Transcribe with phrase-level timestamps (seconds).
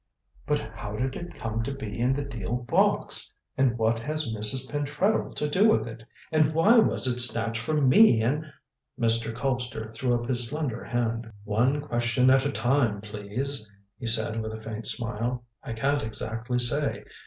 [0.47, 3.31] "But how did it come to be in the deal box?
[3.55, 4.67] And what had Mrs.
[4.67, 6.03] Pentreddle to do with it?
[6.31, 8.51] And why was it snatched from me in"
[8.99, 9.31] Mr.
[9.31, 11.31] Colpster threw up his slender hand.
[11.43, 15.43] "One question at a time, please," he said, with a faint smile.
[15.63, 17.03] "I can't exactly say.